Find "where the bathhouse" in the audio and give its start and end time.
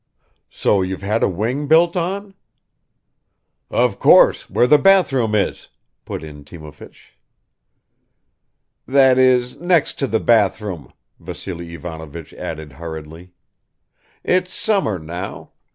4.49-5.31